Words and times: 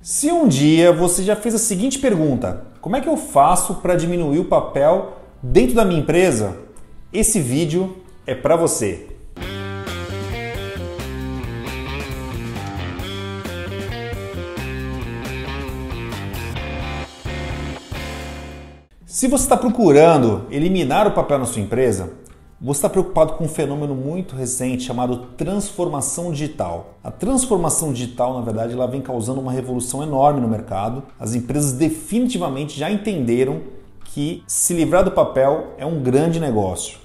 Se 0.00 0.30
um 0.30 0.46
dia 0.46 0.92
você 0.92 1.24
já 1.24 1.34
fez 1.34 1.56
a 1.56 1.58
seguinte 1.58 1.98
pergunta: 1.98 2.64
como 2.80 2.94
é 2.94 3.00
que 3.00 3.08
eu 3.08 3.16
faço 3.16 3.74
para 3.76 3.96
diminuir 3.96 4.38
o 4.38 4.44
papel 4.44 5.16
dentro 5.42 5.74
da 5.74 5.84
minha 5.84 6.00
empresa? 6.00 6.56
Esse 7.12 7.40
vídeo 7.40 7.96
é 8.24 8.32
para 8.32 8.54
você. 8.54 9.08
Se 19.04 19.26
você 19.26 19.42
está 19.42 19.56
procurando 19.56 20.46
eliminar 20.48 21.08
o 21.08 21.10
papel 21.10 21.40
na 21.40 21.44
sua 21.44 21.60
empresa, 21.60 22.12
você 22.60 22.78
está 22.78 22.88
preocupado 22.88 23.34
com 23.34 23.44
um 23.44 23.48
fenômeno 23.48 23.94
muito 23.94 24.34
recente 24.34 24.82
chamado 24.82 25.28
transformação 25.36 26.32
digital. 26.32 26.94
A 27.04 27.10
transformação 27.10 27.92
digital, 27.92 28.34
na 28.34 28.40
verdade, 28.40 28.72
ela 28.72 28.88
vem 28.88 29.00
causando 29.00 29.40
uma 29.40 29.52
revolução 29.52 30.02
enorme 30.02 30.40
no 30.40 30.48
mercado. 30.48 31.04
As 31.20 31.36
empresas 31.36 31.72
definitivamente 31.72 32.76
já 32.76 32.90
entenderam 32.90 33.60
que 34.06 34.42
se 34.48 34.74
livrar 34.74 35.04
do 35.04 35.12
papel 35.12 35.74
é 35.78 35.86
um 35.86 36.02
grande 36.02 36.40
negócio. 36.40 36.98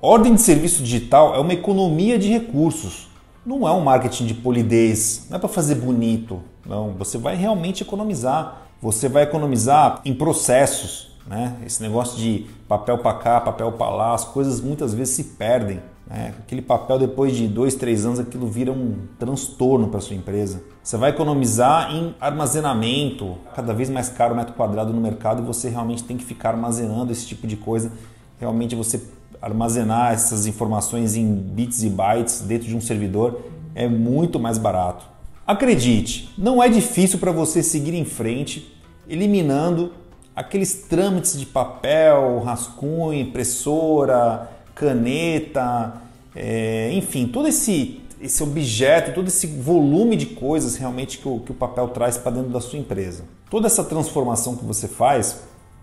Ordem 0.00 0.34
de 0.34 0.40
serviço 0.40 0.82
digital 0.82 1.34
é 1.34 1.38
uma 1.38 1.52
economia 1.52 2.18
de 2.18 2.28
recursos. 2.28 3.08
Não 3.44 3.68
é 3.68 3.72
um 3.72 3.82
marketing 3.82 4.24
de 4.24 4.34
polidez, 4.34 5.26
não 5.28 5.36
é 5.36 5.38
para 5.38 5.48
fazer 5.48 5.74
bonito. 5.74 6.40
Não, 6.64 6.94
você 6.94 7.18
vai 7.18 7.36
realmente 7.36 7.82
economizar. 7.82 8.62
Você 8.80 9.10
vai 9.10 9.24
economizar 9.24 10.00
em 10.06 10.14
processos, 10.14 11.15
né? 11.26 11.56
Esse 11.64 11.82
negócio 11.82 12.16
de 12.18 12.46
papel 12.68 12.98
para 12.98 13.18
cá, 13.18 13.40
papel 13.40 13.72
para 13.72 13.90
lá, 13.90 14.14
as 14.14 14.24
coisas 14.24 14.60
muitas 14.60 14.94
vezes 14.94 15.14
se 15.14 15.24
perdem. 15.24 15.80
Né? 16.06 16.34
Aquele 16.38 16.62
papel, 16.62 16.98
depois 16.98 17.36
de 17.36 17.48
dois, 17.48 17.74
três 17.74 18.06
anos, 18.06 18.20
aquilo 18.20 18.46
vira 18.46 18.70
um 18.70 18.96
transtorno 19.18 19.88
para 19.88 20.00
sua 20.00 20.14
empresa. 20.14 20.62
Você 20.82 20.96
vai 20.96 21.10
economizar 21.10 21.92
em 21.92 22.14
armazenamento, 22.20 23.36
cada 23.54 23.74
vez 23.74 23.90
mais 23.90 24.08
caro 24.08 24.34
o 24.34 24.36
metro 24.36 24.54
quadrado 24.54 24.92
no 24.92 25.00
mercado 25.00 25.42
e 25.42 25.44
você 25.44 25.68
realmente 25.68 26.04
tem 26.04 26.16
que 26.16 26.24
ficar 26.24 26.50
armazenando 26.50 27.10
esse 27.10 27.26
tipo 27.26 27.46
de 27.46 27.56
coisa. 27.56 27.90
Realmente 28.38 28.76
você 28.76 29.02
armazenar 29.42 30.12
essas 30.12 30.46
informações 30.46 31.16
em 31.16 31.34
bits 31.34 31.82
e 31.82 31.90
bytes 31.90 32.40
dentro 32.40 32.68
de 32.68 32.76
um 32.76 32.80
servidor 32.80 33.40
é 33.74 33.88
muito 33.88 34.38
mais 34.38 34.58
barato. 34.58 35.04
Acredite, 35.46 36.32
não 36.38 36.62
é 36.62 36.68
difícil 36.68 37.18
para 37.18 37.30
você 37.30 37.62
seguir 37.62 37.94
em 37.94 38.04
frente 38.04 38.74
eliminando 39.08 39.92
aqueles 40.36 40.74
trâmites 40.74 41.38
de 41.38 41.46
papel, 41.46 42.40
rascunho, 42.44 43.14
impressora, 43.14 44.50
caneta, 44.74 45.94
é, 46.34 46.92
enfim, 46.92 47.26
todo 47.26 47.48
esse, 47.48 48.02
esse 48.20 48.42
objeto, 48.42 49.14
todo 49.14 49.28
esse 49.28 49.46
volume 49.46 50.14
de 50.14 50.26
coisas 50.26 50.76
realmente 50.76 51.16
que 51.16 51.26
o, 51.26 51.40
que 51.40 51.50
o 51.50 51.54
papel 51.54 51.88
traz 51.88 52.18
para 52.18 52.32
dentro 52.32 52.50
da 52.50 52.60
sua 52.60 52.78
empresa. 52.78 53.24
Toda 53.50 53.66
essa 53.66 53.82
transformação 53.82 54.54
que 54.54 54.64
você 54.64 54.86
faz, 54.86 55.40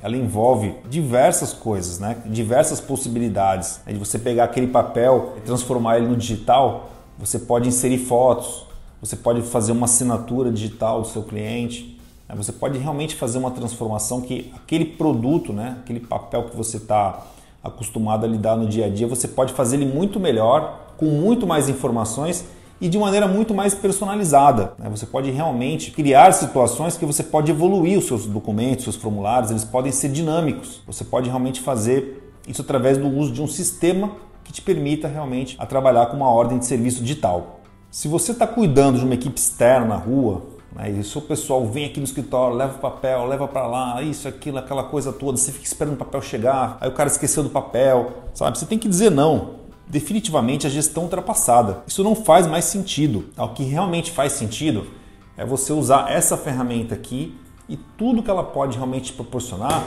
ela 0.00 0.16
envolve 0.16 0.76
diversas 0.88 1.52
coisas, 1.52 1.98
né? 1.98 2.18
diversas 2.26 2.80
possibilidades. 2.80 3.80
De 3.84 3.94
você 3.94 4.18
pegar 4.18 4.44
aquele 4.44 4.68
papel 4.68 5.32
e 5.38 5.40
transformar 5.40 5.98
ele 5.98 6.06
no 6.06 6.16
digital, 6.16 6.90
você 7.18 7.40
pode 7.40 7.68
inserir 7.68 7.98
fotos, 7.98 8.66
você 9.00 9.16
pode 9.16 9.42
fazer 9.42 9.72
uma 9.72 9.86
assinatura 9.86 10.52
digital 10.52 11.02
do 11.02 11.08
seu 11.08 11.22
cliente? 11.24 11.95
Você 12.34 12.52
pode 12.52 12.78
realmente 12.78 13.14
fazer 13.14 13.38
uma 13.38 13.50
transformação 13.50 14.20
que 14.20 14.52
aquele 14.54 14.84
produto, 14.84 15.52
né, 15.52 15.76
aquele 15.80 16.00
papel 16.00 16.44
que 16.44 16.56
você 16.56 16.76
está 16.76 17.24
acostumado 17.62 18.24
a 18.24 18.28
lidar 18.28 18.56
no 18.56 18.66
dia 18.66 18.86
a 18.86 18.88
dia, 18.88 19.06
você 19.06 19.28
pode 19.28 19.52
fazer 19.52 19.76
ele 19.76 19.86
muito 19.86 20.18
melhor, 20.18 20.94
com 20.96 21.06
muito 21.06 21.46
mais 21.46 21.68
informações 21.68 22.44
e 22.80 22.88
de 22.88 22.98
maneira 22.98 23.26
muito 23.26 23.54
mais 23.54 23.74
personalizada. 23.74 24.74
Né? 24.78 24.88
Você 24.90 25.06
pode 25.06 25.30
realmente 25.30 25.90
criar 25.90 26.32
situações 26.32 26.96
que 26.96 27.06
você 27.06 27.22
pode 27.22 27.50
evoluir 27.50 27.98
os 27.98 28.06
seus 28.06 28.26
documentos, 28.26 28.84
seus 28.84 28.96
formulários, 28.96 29.50
eles 29.50 29.64
podem 29.64 29.92
ser 29.92 30.10
dinâmicos. 30.10 30.82
Você 30.86 31.04
pode 31.04 31.28
realmente 31.28 31.60
fazer 31.60 32.32
isso 32.46 32.62
através 32.62 32.98
do 32.98 33.08
uso 33.08 33.32
de 33.32 33.42
um 33.42 33.46
sistema 33.46 34.12
que 34.44 34.52
te 34.52 34.62
permita 34.62 35.08
realmente 35.08 35.56
a 35.58 35.66
trabalhar 35.66 36.06
com 36.06 36.16
uma 36.16 36.30
ordem 36.30 36.58
de 36.58 36.66
serviço 36.66 37.02
digital. 37.02 37.60
Se 37.90 38.08
você 38.08 38.32
está 38.32 38.46
cuidando 38.46 38.98
de 38.98 39.04
uma 39.04 39.14
equipe 39.14 39.38
externa 39.38 39.86
na 39.86 39.96
rua, 39.96 40.42
né? 40.76 41.02
Se 41.02 41.16
o 41.16 41.22
pessoal 41.22 41.66
vem 41.66 41.86
aqui 41.86 41.98
no 41.98 42.04
escritório, 42.04 42.54
leva 42.54 42.76
o 42.76 42.78
papel, 42.78 43.26
leva 43.26 43.48
para 43.48 43.66
lá, 43.66 44.02
isso, 44.02 44.28
aquilo, 44.28 44.58
aquela 44.58 44.84
coisa 44.84 45.12
toda, 45.12 45.38
você 45.38 45.50
fica 45.50 45.64
esperando 45.64 45.94
o 45.94 45.96
papel 45.96 46.20
chegar, 46.20 46.76
aí 46.80 46.88
o 46.88 46.92
cara 46.92 47.08
esqueceu 47.08 47.42
do 47.42 47.50
papel, 47.50 48.24
sabe? 48.34 48.58
Você 48.58 48.66
tem 48.66 48.78
que 48.78 48.88
dizer 48.88 49.10
não. 49.10 49.66
Definitivamente 49.88 50.66
a 50.66 50.70
gestão 50.70 51.04
ultrapassada. 51.04 51.82
Isso 51.86 52.04
não 52.04 52.14
faz 52.14 52.46
mais 52.46 52.66
sentido. 52.66 53.26
O 53.38 53.48
que 53.48 53.62
realmente 53.62 54.10
faz 54.10 54.32
sentido 54.32 54.86
é 55.36 55.46
você 55.46 55.72
usar 55.72 56.10
essa 56.10 56.36
ferramenta 56.36 56.94
aqui 56.94 57.38
e 57.68 57.76
tudo 57.76 58.22
que 58.22 58.30
ela 58.30 58.42
pode 58.42 58.76
realmente 58.76 59.12
proporcionar 59.12 59.84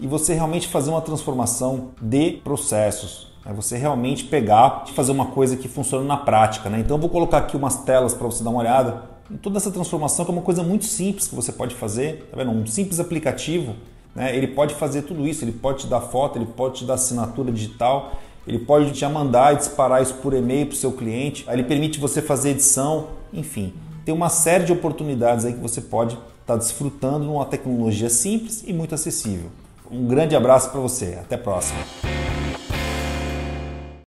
e 0.00 0.06
você 0.06 0.34
realmente 0.34 0.66
fazer 0.66 0.90
uma 0.90 1.00
transformação 1.00 1.92
de 2.00 2.32
processos. 2.42 3.29
É 3.44 3.52
você 3.52 3.76
realmente 3.76 4.24
pegar 4.24 4.84
e 4.88 4.92
fazer 4.92 5.12
uma 5.12 5.26
coisa 5.26 5.56
que 5.56 5.68
funciona 5.68 6.04
na 6.04 6.16
prática. 6.16 6.68
Né? 6.68 6.80
Então 6.80 6.96
eu 6.96 7.00
vou 7.00 7.10
colocar 7.10 7.38
aqui 7.38 7.56
umas 7.56 7.76
telas 7.84 8.12
para 8.12 8.26
você 8.26 8.44
dar 8.44 8.50
uma 8.50 8.60
olhada 8.60 9.10
toda 9.38 9.58
essa 9.58 9.70
transformação 9.70 10.24
que 10.24 10.30
é 10.30 10.34
uma 10.34 10.42
coisa 10.42 10.62
muito 10.62 10.84
simples 10.84 11.28
que 11.28 11.34
você 11.34 11.52
pode 11.52 11.74
fazer, 11.74 12.28
tá 12.30 12.36
vendo? 12.36 12.50
Um 12.50 12.66
simples 12.66 12.98
aplicativo, 12.98 13.74
né? 14.14 14.36
Ele 14.36 14.48
pode 14.48 14.74
fazer 14.74 15.02
tudo 15.02 15.26
isso, 15.26 15.44
ele 15.44 15.52
pode 15.52 15.80
te 15.80 15.86
dar 15.86 16.00
foto, 16.00 16.38
ele 16.38 16.46
pode 16.46 16.78
te 16.78 16.84
dar 16.84 16.94
assinatura 16.94 17.52
digital, 17.52 18.12
ele 18.46 18.58
pode 18.58 18.92
te 18.92 19.06
mandar 19.06 19.54
e 19.54 19.56
disparar 19.56 20.02
isso 20.02 20.14
por 20.14 20.34
e-mail 20.34 20.66
para 20.66 20.74
o 20.74 20.76
seu 20.76 20.92
cliente, 20.92 21.44
ele 21.48 21.62
permite 21.62 22.00
você 22.00 22.20
fazer 22.20 22.50
edição, 22.50 23.08
enfim, 23.32 23.72
tem 24.04 24.14
uma 24.14 24.28
série 24.28 24.64
de 24.64 24.72
oportunidades 24.72 25.44
aí 25.44 25.52
que 25.52 25.60
você 25.60 25.80
pode 25.80 26.14
estar 26.14 26.54
tá 26.54 26.56
desfrutando 26.56 27.24
numa 27.24 27.44
tecnologia 27.44 28.10
simples 28.10 28.64
e 28.66 28.72
muito 28.72 28.94
acessível. 28.94 29.50
Um 29.90 30.06
grande 30.06 30.34
abraço 30.34 30.70
para 30.70 30.80
você, 30.80 31.18
até 31.20 31.34
a 31.34 31.38
próxima. 31.38 31.78